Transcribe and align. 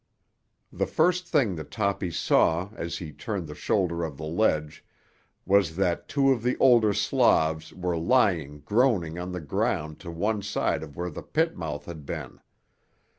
The 0.73 0.87
first 0.87 1.27
thing 1.27 1.57
that 1.57 1.69
Toppy 1.69 2.09
saw 2.09 2.71
as 2.75 2.97
he 2.97 3.11
turned 3.11 3.45
the 3.45 3.53
shoulder 3.53 4.03
of 4.03 4.17
the 4.17 4.25
ledge 4.25 4.83
was 5.45 5.75
that 5.75 6.07
two 6.07 6.31
of 6.31 6.41
the 6.41 6.57
older 6.57 6.91
Slavs 6.91 7.71
were 7.71 7.95
lying 7.99 8.61
groaning 8.61 9.19
on 9.19 9.31
the 9.31 9.39
ground 9.39 9.99
to 9.99 10.09
one 10.09 10.41
side 10.41 10.81
of 10.81 10.97
where 10.97 11.11
the 11.11 11.21
pit 11.21 11.55
mouth 11.55 11.85
had 11.85 12.03
been. 12.07 12.39